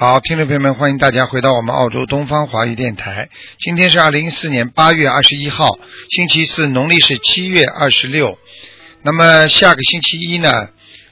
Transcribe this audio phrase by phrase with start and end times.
[0.00, 3.30] 好，听众朋友们，欢迎大家回到我们澳洲东方华语电台。
[3.58, 5.76] 今天是二零一四年八月二十一号，
[6.08, 8.38] 星期四，农历是七月二十六。
[9.02, 10.68] 那么下个星期一呢，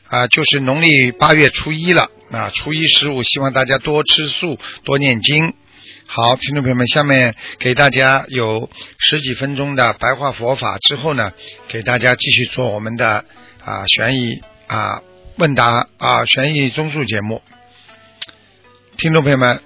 [0.06, 2.12] 啊，就是农历八月初一了。
[2.30, 5.52] 啊，初一十五，希望大家多吃素，多念经。
[6.06, 11.32] 好，听众朋友们，下面给大家有十几分钟的白话佛法之后呢，
[11.66, 13.24] 给大家继续做我们的
[13.64, 15.02] 啊悬疑啊
[15.38, 17.42] 问答啊悬疑综述节目。
[18.96, 19.60] 听众朋友们，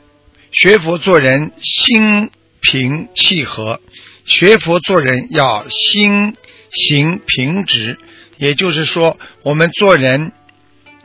[0.50, 3.80] 学佛做人心平气和，
[4.24, 6.36] 学佛做人要心
[6.72, 7.96] 行平直，
[8.38, 10.32] 也就是说，我们做人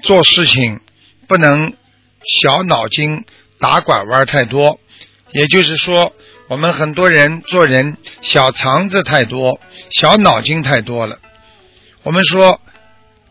[0.01, 0.79] 做事情
[1.27, 1.73] 不能
[2.41, 3.25] 小脑筋
[3.59, 4.79] 打拐弯太多。
[5.31, 6.15] 也就是说，
[6.47, 11.19] 我们很多人做人小肠子太多，小脑筋太多了。
[12.01, 12.59] 我们说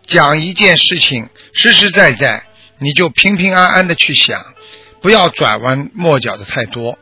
[0.07, 2.45] 讲一件事情实实在在，
[2.79, 4.54] 你就平平安安的去想，
[5.05, 6.99] 不要转弯抹角的太多。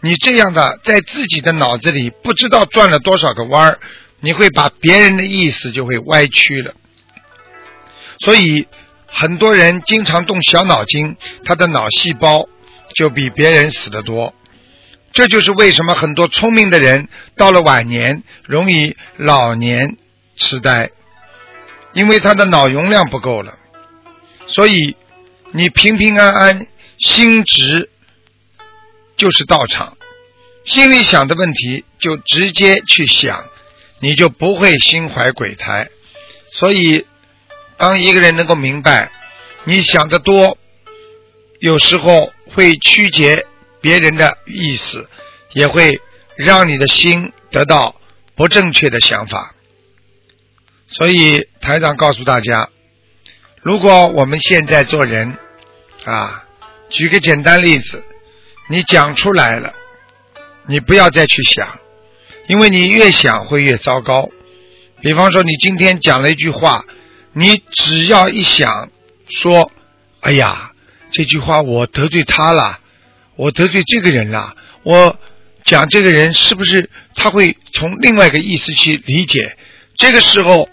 [0.00, 3.78] 你这样的在自己的脑子里不知道转了多少个弯儿，
[4.20, 6.72] 你会把别人的意思就会歪曲了。
[8.20, 8.66] 所以
[9.06, 12.48] 很多人经常动小脑筋，他的脑细胞。
[12.94, 14.34] 就比别人死得多，
[15.12, 17.06] 这就是为什么很多聪明的人
[17.36, 19.98] 到了晚年容易老年
[20.36, 20.90] 痴呆，
[21.92, 23.58] 因为他的脑容量不够了。
[24.46, 24.96] 所以
[25.52, 26.66] 你平平安安、
[26.98, 27.90] 心直
[29.16, 29.96] 就是道场，
[30.64, 33.48] 心里想的问题就直接去想，
[34.00, 35.88] 你就不会心怀鬼胎。
[36.52, 37.06] 所以，
[37.76, 39.10] 当一个人能够明白，
[39.64, 40.58] 你想的多，
[41.60, 42.32] 有时候。
[42.54, 43.46] 会曲解
[43.80, 45.08] 别人的意思，
[45.52, 46.00] 也会
[46.34, 48.00] 让你的心得到
[48.34, 49.54] 不正确的想法。
[50.88, 52.70] 所以台长告诉大家，
[53.62, 55.36] 如果我们现在做人
[56.06, 56.47] 啊，
[56.90, 58.04] 举个简单例子，
[58.68, 59.74] 你讲出来了，
[60.66, 61.78] 你不要再去想，
[62.46, 64.28] 因为你越想会越糟糕。
[65.00, 66.84] 比方说，你今天讲了一句话，
[67.32, 68.90] 你只要一想
[69.28, 69.70] 说，
[70.20, 70.72] 哎呀。
[71.10, 72.80] 这句话我得罪他了，
[73.34, 74.54] 我得罪这个人了。
[74.82, 75.18] 我
[75.64, 79.56] 讲这个人是不是他会从另外一个意思去理解？
[79.96, 80.68] 这个时候，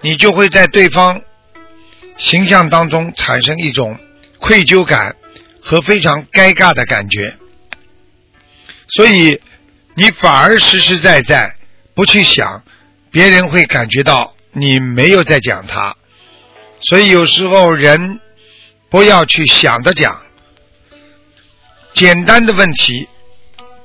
[0.00, 1.20] 你就会在对方
[2.16, 3.98] 形象当中产生一种
[4.38, 5.16] 愧疚感
[5.62, 7.36] 和非常尴尬的感觉。
[8.88, 9.40] 所以，
[9.94, 11.56] 你反而实实在在
[11.94, 12.62] 不去想，
[13.10, 15.96] 别人会感觉到你没有在讲他。
[16.80, 18.20] 所以有时候人。
[18.90, 20.20] 不要去想着讲，
[21.94, 23.08] 简单的问题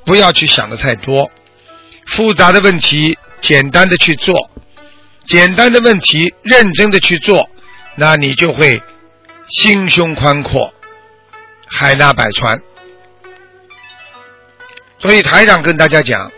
[0.05, 1.31] 不要去想的太多，
[2.07, 4.51] 复杂的问题简单的去做，
[5.25, 7.49] 简单的问题认真的去做，
[7.95, 8.83] 那你就会
[9.47, 10.73] 心胸宽阔，
[11.77, 12.59] 海纳百川。
[14.97, 16.31] 所以台长跟大家讲，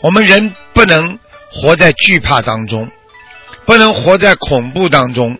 [0.00, 1.18] 我们人不能
[1.52, 2.90] 活在惧怕当中，
[3.66, 5.38] 不能活在恐怖当中。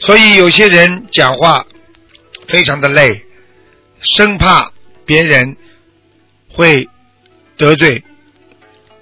[0.00, 1.64] 所以有些人讲话
[2.46, 3.24] 非常的累，
[4.00, 4.70] 生怕
[5.06, 5.56] 别人
[6.52, 6.90] 会
[7.56, 8.04] 得罪，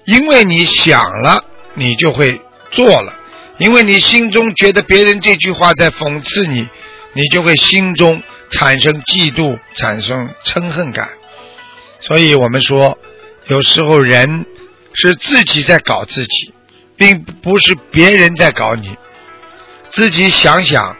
[0.05, 2.39] 因为你想了，你就会
[2.71, 3.11] 做了；
[3.57, 6.65] 因为你心中觉得别人这句话在讽刺你，
[7.11, 11.09] 你就会心中产生嫉妒，产生嗔恨感。
[11.99, 12.97] 所以我们说，
[13.47, 14.45] 有时候人
[14.93, 16.53] 是自己在搞自己，
[16.97, 18.97] 并不是别人在搞你。
[19.89, 20.97] 自己想想，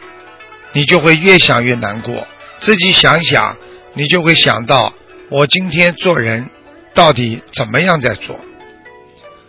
[0.73, 2.27] 你就会越想越难过。
[2.59, 3.57] 自己想想，
[3.93, 4.93] 你就会想到
[5.29, 6.49] 我今天做人
[6.93, 8.39] 到底怎么样在做。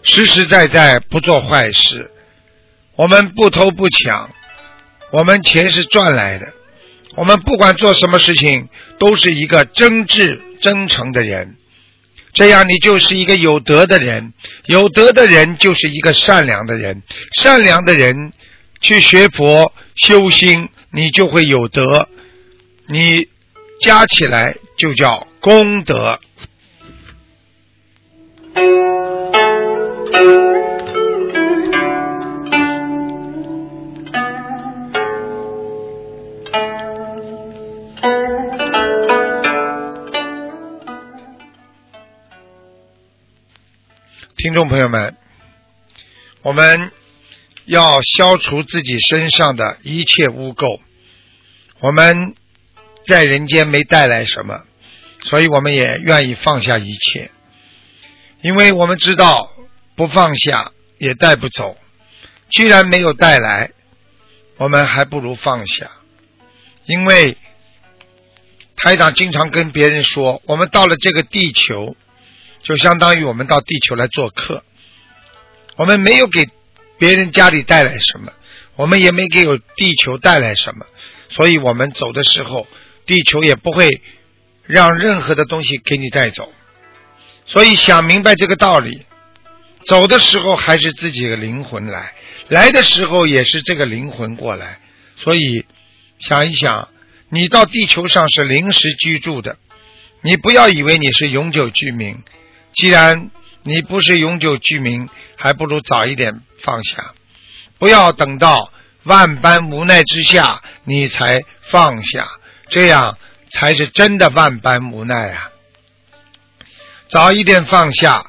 [0.03, 2.11] 实实在在不做坏事，
[2.97, 4.31] 我们不偷不抢，
[5.11, 6.53] 我们钱是赚来的。
[7.17, 8.69] 我们不管做什么事情，
[8.99, 11.57] 都是一个真挚真诚的人。
[12.33, 14.33] 这样，你就是一个有德的人。
[14.67, 17.03] 有德的人就是一个善良的人。
[17.41, 18.33] 善良的人。
[18.79, 22.09] 去学佛修心，你就会有德，
[22.87, 23.27] 你
[23.81, 26.21] 加起来就叫功德。
[44.47, 45.17] 听众朋友们，
[46.43, 46.93] 我们
[47.65, 50.79] 要消除自己身上的一切污垢。
[51.81, 52.37] 我们
[53.09, 54.61] 在人间没带来什么，
[55.25, 57.33] 所以我们也愿意放下一切，
[58.41, 59.51] 因为我们知道
[59.97, 61.77] 不放下也带不走。
[62.49, 63.73] 既然没有带来，
[64.59, 65.91] 我们还不如放下，
[66.85, 67.37] 因为
[68.77, 71.97] 台长经常跟别人说，我们到了这个地球，
[72.67, 74.65] 就相当于我们到地球来做客，
[75.77, 76.49] 我们没有给
[76.99, 78.33] 别人家里带来什么，
[78.75, 80.85] 我们也没给有地球带来什么，
[81.29, 82.67] 所以我们走的时候，
[83.07, 84.03] 地球也不会
[84.65, 86.53] 让任何的东西给你带走，
[87.45, 89.07] 所以想明白这个道理，
[89.85, 92.15] 走的时候还是自己的灵魂来。
[92.49, 94.81] 来的时候也是这个灵魂过来，
[95.17, 95.67] 所以
[96.19, 96.89] 想一想，
[97.29, 99.57] 你到地球上是临时居住的，
[100.23, 102.19] 你不要以为你是永久居民。
[102.77, 103.31] 既然
[103.63, 107.15] 你不是永久居民，还不如早一点放下，
[107.79, 108.71] 不要等到
[109.05, 112.29] 万般无奈之下你才放下，
[112.69, 113.19] 这样
[113.51, 115.51] 才是真的万般无奈啊！
[117.09, 118.27] 早一点放下，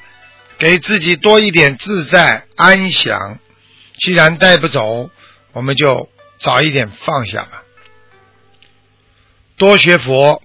[0.57, 3.39] 给自己多一点自在安详。
[3.97, 5.09] 既然带不走，
[5.51, 7.63] 我们就早一点放下吧。
[9.57, 10.41] 多学佛，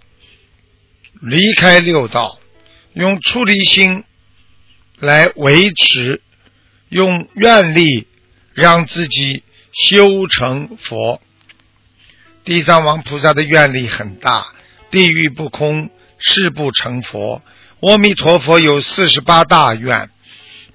[1.20, 2.38] 离开六道，
[2.94, 4.04] 用出离心
[4.98, 6.20] 来维持，
[6.88, 8.06] 用愿力
[8.54, 9.42] 让自己
[9.72, 11.20] 修成佛。
[12.44, 14.46] 地藏王菩萨的愿力很大，
[14.90, 17.42] 地狱不空，誓不成佛。
[17.80, 20.10] 阿弥陀佛有四十八大愿，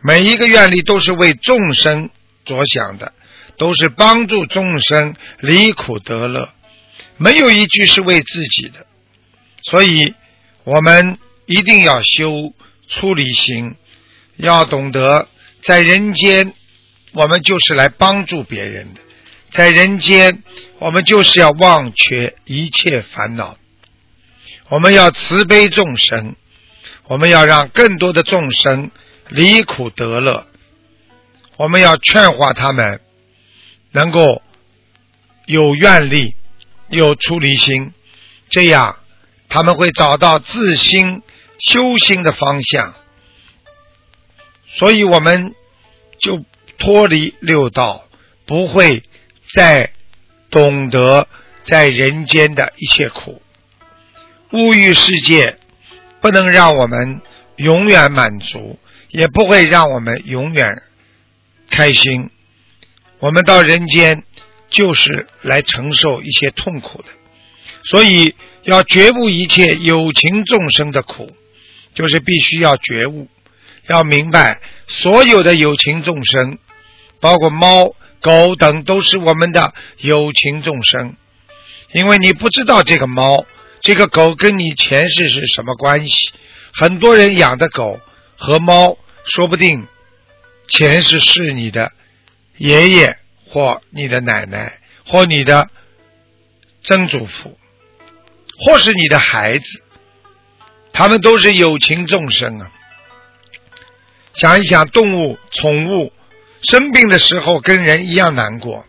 [0.02, 2.10] 每一个愿力都是为众生。
[2.46, 3.12] 着想的
[3.58, 6.48] 都是帮助众生离苦得乐，
[7.18, 8.88] 没有一句是为自己的。
[9.63, 10.13] 所以，
[10.63, 11.18] 我们
[11.48, 12.54] 一定要修
[12.88, 13.76] 出离心，
[14.36, 15.28] 要懂得
[15.62, 16.54] 在人间，
[17.14, 19.00] 我们就是来帮助别人的；
[19.50, 20.44] 在人间，
[20.78, 23.58] 我们就是要忘却一切烦恼。
[24.70, 26.36] 我们要慈悲众生，
[27.06, 28.92] 我们要让更多的众生
[29.30, 30.46] 离苦得乐。
[31.56, 33.00] 我们要劝化他们，
[33.92, 34.42] 能够
[35.46, 36.36] 有愿力、
[36.90, 37.94] 有出离心，
[38.50, 38.98] 这样
[39.50, 41.24] 他们会找到自心
[41.59, 42.95] 修心的方向。
[44.68, 45.56] 所以，我们
[46.19, 46.44] 就
[46.77, 48.07] 脱离六道，
[48.45, 49.04] 不会
[49.54, 49.92] 再
[50.50, 51.27] 懂得
[51.63, 53.42] 在人间的一切苦。
[54.51, 55.57] 物欲世界
[56.21, 57.21] 不能让我们
[57.56, 58.80] 永远满足，
[59.10, 60.83] 也不会让我们永远。
[61.69, 62.30] 开心，
[63.19, 64.24] 我们到人间
[64.69, 67.10] 就是来承受一些痛苦的，
[67.83, 71.36] 所以要觉悟一切有情众生的苦，
[71.98, 73.28] 就是必须要觉悟，
[73.88, 76.60] 要明白所有的有情众生，
[77.20, 81.16] 包括猫、狗等，都是我们的有情众生。
[81.92, 83.48] 因为你不知道这个猫、
[83.82, 86.32] 这个狗跟你前世是什么关系，
[86.72, 88.00] 很多人养的狗
[88.38, 89.88] 和猫，说不定。
[90.68, 91.94] 前世是你的
[92.58, 95.70] 爷爷或你的奶奶或你的
[96.84, 97.58] 曾祖父，
[98.60, 99.84] 或是你的孩子，
[100.98, 102.72] 他们都是有情众生啊。
[104.34, 106.12] 想一想，动物、宠物
[106.63, 108.84] 生病的时候跟人一样难过，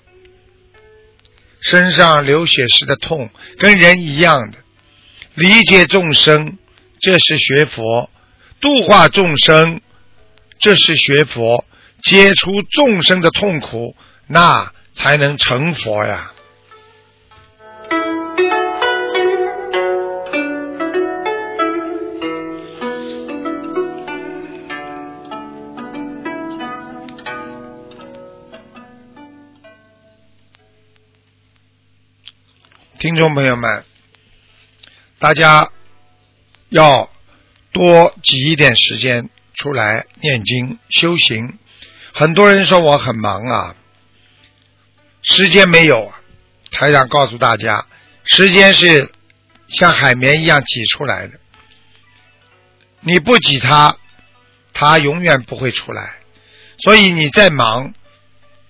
[1.61, 4.57] 身上流血时的痛跟人一样的。
[5.35, 6.57] 理解众生，
[6.99, 8.09] 这是学佛；
[8.59, 9.83] 度化众生，
[10.59, 11.67] 这是学佛。
[12.03, 13.95] 解除众生的痛苦，
[14.29, 16.33] 那才能成佛呀！
[33.09, 33.85] 听众朋友们，
[35.19, 35.73] 大家
[36.69, 37.09] 要
[37.73, 41.59] 多挤一点时间出来念经修行。
[42.12, 43.77] 很多人说我很忙啊，
[45.23, 46.21] 时间没有啊。
[46.71, 47.87] 台长告诉大家，
[48.25, 49.11] 时间是
[49.69, 51.41] 像海绵一样挤出来的，
[53.00, 53.97] 你不挤它，
[54.75, 56.17] 它永远不会出来。
[56.81, 57.95] 所以你再忙，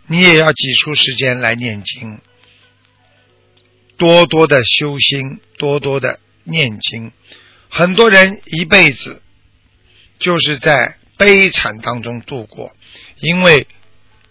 [0.07, 2.21] 你也要挤出时间来念经，
[3.99, 7.13] 多多的修心，多多的念经。
[7.69, 9.23] 很多人一辈子
[10.19, 12.73] 就是在悲惨当中度过。
[13.21, 13.67] 因为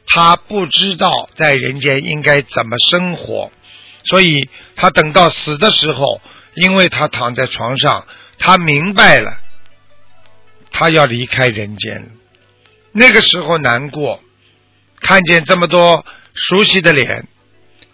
[0.08, 3.52] 他不知道在人间应该怎么生活，
[4.06, 6.22] 所以他等到死的时候，
[6.56, 8.08] 因为他躺在床上，
[8.40, 9.38] 他明白了，
[10.72, 12.12] 他要离开人间。
[12.94, 14.24] 那个时候难过，
[15.02, 17.28] 看见这么多熟悉的脸，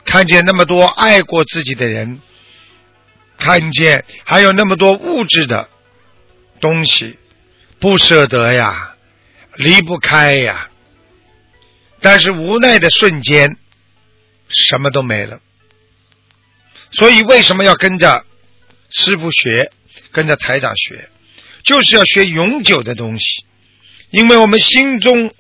[0.06, 2.22] 看见那么多爱过自己的人，
[3.38, 5.70] 看见还有那么多物质的
[6.60, 7.18] 东西，
[7.80, 8.96] 不舍得呀，
[9.56, 10.70] 离不开呀。
[12.02, 13.58] 但是无奈的瞬间，
[14.48, 15.40] 什么都没了。
[16.92, 18.26] 所以为什么要跟着
[18.92, 19.72] 师傅学，
[20.12, 21.10] 跟着台长学，
[21.64, 23.46] 就是要学永久的东西。
[24.12, 25.34] 因为我们心中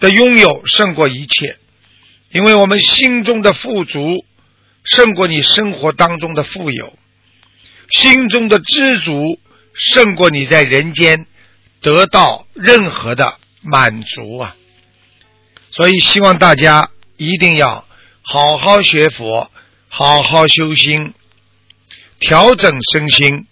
[0.00, 1.58] 的拥有胜过一切，
[2.36, 4.26] 因为我们心中的富足
[4.84, 6.92] 胜过你生活当中的富有，
[7.88, 9.40] 心中的知足
[9.72, 11.24] 胜过你在人间
[11.80, 14.54] 得到任何的满足啊！
[15.70, 17.86] 所以希望大家一定要
[18.20, 19.50] 好好学佛，
[19.88, 21.14] 好好修心，
[22.20, 23.46] 调整身心，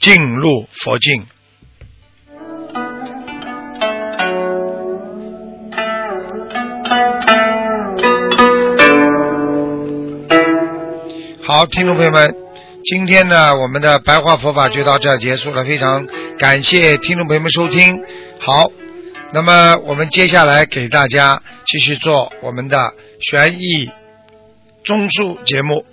[0.00, 1.24] 进入佛境。
[11.46, 12.34] 好，听众朋友们，
[12.84, 15.62] 今天呢，我们的白话佛法就到这结束了。
[15.62, 16.06] 非常
[16.38, 18.02] 感谢听众朋友们收听。
[18.40, 18.72] 好，
[19.30, 23.90] 那么我们接下来给大家继续做我们的悬疑
[24.86, 25.84] 综述节目。